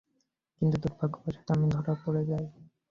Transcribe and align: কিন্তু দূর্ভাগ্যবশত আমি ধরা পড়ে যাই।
কিন্তু 0.61 0.75
দূর্ভাগ্যবশত 0.83 1.47
আমি 1.53 1.65
ধরা 1.73 1.93
পড়ে 2.03 2.21
যাই। 2.29 2.45